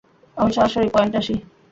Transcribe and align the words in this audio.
আমি 0.37 0.51
সরাসরি 0.55 0.87
পয়েন্টে 0.93 1.17
আসি। 1.21 1.35